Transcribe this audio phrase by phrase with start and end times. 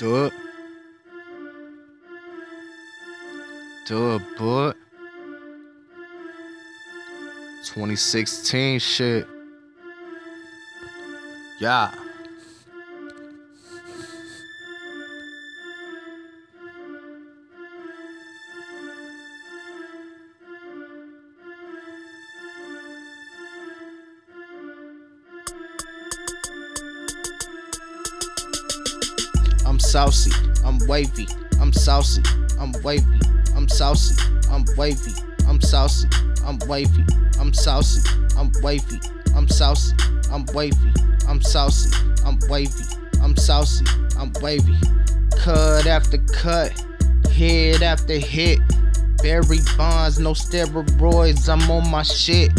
[0.00, 0.30] Do.
[3.86, 4.72] Do boy.
[7.64, 9.26] 2016 shit.
[11.60, 11.92] Yeah.
[29.80, 30.30] Saucy,
[30.64, 31.26] I'm wavy,
[31.60, 32.22] I'm saucy,
[32.58, 33.20] I'm wavy,
[33.56, 34.14] I'm saucy,
[34.50, 35.12] I'm wavy,
[35.48, 36.08] I'm saucy,
[36.46, 37.04] I'm wavy,
[37.40, 38.00] I'm saucy,
[38.36, 39.00] I'm wavy,
[39.34, 39.96] I'm saucy,
[40.30, 40.92] I'm wavy,
[41.26, 41.90] I'm saucy,
[42.24, 42.84] I'm wavy,
[43.22, 43.84] I'm saucy,
[44.18, 44.76] I'm wavy.
[45.36, 46.72] Cut after cut,
[47.30, 48.60] hit after hit.
[49.22, 52.52] Barry Bonds, no steroids, I'm on my shit.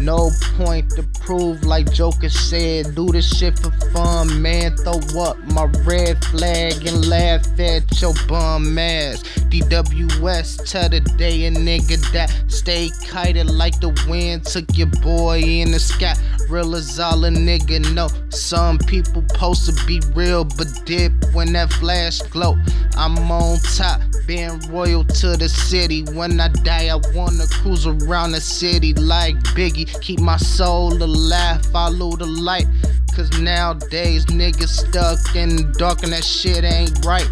[0.00, 2.94] No point to prove, like Joker said.
[2.94, 4.76] Do this shit for fun, man.
[4.76, 9.22] Throw up my red flag and laugh at your bum ass.
[9.50, 15.40] DWS, tell the day a nigga that stay kited like the wind took your boy
[15.40, 16.14] in the sky.
[16.48, 18.08] Real as all a nigga know.
[18.30, 22.56] Some people supposed to be real, but dip when that flash glow.
[22.96, 26.04] I'm on top, being royal to the city.
[26.12, 29.87] When I die, I wanna cruise around the city like Biggie.
[30.00, 32.66] Keep my soul alive, follow the light.
[33.14, 37.26] Cause nowadays niggas stuck in the dark and that shit ain't right.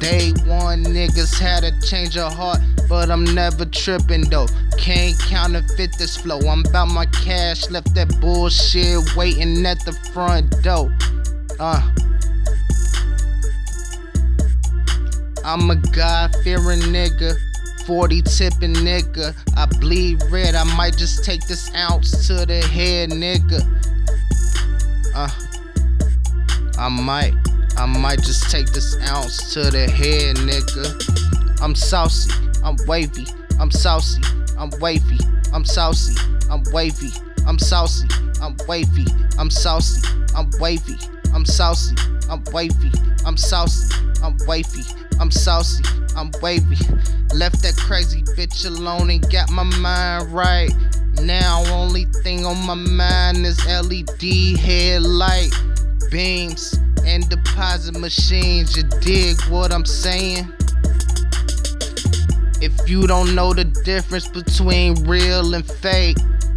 [0.00, 4.48] Day one niggas had a change of heart, but I'm never tripping though.
[4.78, 6.40] Can't counterfeit this flow.
[6.40, 10.92] I'm about my cash, left that bullshit waiting at the front door.
[11.60, 11.82] Uh.
[15.44, 17.36] I'm a God fearing nigga.
[17.88, 19.34] 40 tipping nigga.
[19.56, 20.54] I bleed red.
[20.54, 23.64] I might just take this ounce to the head, nigga.
[25.14, 25.30] Uh,
[26.78, 27.32] I might.
[27.78, 31.62] I might just take this ounce to the head, nigga.
[31.62, 32.30] I'm saucy.
[32.62, 33.26] I'm wavy.
[33.58, 34.20] I'm saucy.
[34.58, 35.18] I'm wavy.
[35.54, 36.14] I'm saucy.
[36.50, 37.10] I'm wavy.
[37.46, 38.06] I'm saucy.
[38.42, 39.06] I'm wavy.
[39.38, 40.02] I'm saucy.
[40.36, 40.98] I'm wavy.
[41.32, 41.96] I'm saucy.
[42.28, 42.92] I'm wavy.
[43.24, 43.94] I'm saucy.
[44.22, 44.84] I'm wavy.
[45.20, 45.84] I'm saucy.
[46.16, 46.76] I'm wavy.
[47.34, 50.70] Left that crazy bitch alone and got my mind right.
[51.22, 55.52] Now only thing on my mind is LED headlight
[56.10, 58.76] beams and deposit machines.
[58.76, 60.52] You dig what I'm saying?
[62.60, 66.16] If you don't know the difference between real and fake,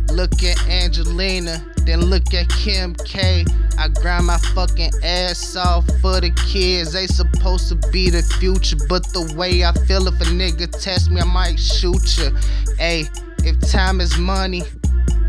[0.09, 3.45] look at Angelina, then look at Kim K.
[3.77, 6.93] I grind my fucking ass off for the kids.
[6.93, 11.11] They supposed to be the future, but the way I feel if a nigga test
[11.11, 12.31] me, I might shoot ya.
[12.77, 13.05] Hey,
[13.43, 14.63] if time is money,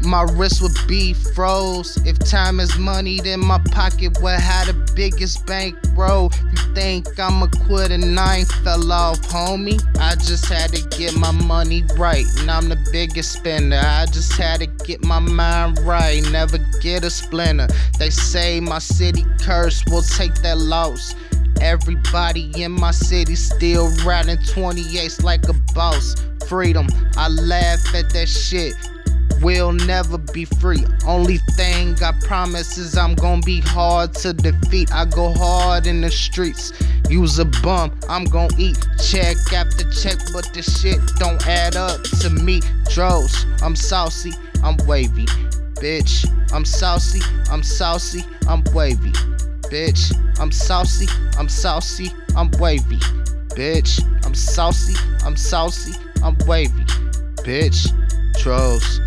[0.05, 1.97] my wrist would be froze.
[2.05, 6.33] If time is money, then my pocket would have the biggest bankroll.
[6.51, 11.15] You think I'ma quit and I ain't fell off, homie, I just had to get
[11.15, 12.25] my money right.
[12.39, 13.81] And I'm the biggest spender.
[13.83, 16.23] I just had to get my mind right.
[16.31, 17.69] Never get a splinter.
[17.99, 21.15] They say my city curse will take that loss.
[21.61, 26.17] Everybody in my city still riding 28s like a boss.
[26.49, 28.75] Freedom, I laugh at that shit
[29.43, 30.85] will never be free.
[31.07, 34.93] Only thing I promise is I'm gonna be hard to defeat.
[34.95, 36.73] I go hard in the streets.
[37.09, 42.03] Use a bum, I'm gonna eat check after check, but this shit don't add up
[42.21, 42.61] to me.
[42.91, 44.33] Droves, I'm saucy,
[44.63, 45.27] I'm wavy.
[45.75, 47.21] Bitch, I'm saucy,
[47.51, 49.13] I'm saucy, I'm wavy.
[49.73, 51.07] Bitch, I'm saucy,
[51.39, 53.01] I'm saucy, I'm wavy.
[53.57, 54.95] Bitch, I'm saucy,
[55.25, 55.93] I'm saucy,
[56.23, 56.85] I'm wavy.
[57.45, 57.89] Bitch,
[58.39, 59.01] Trolls.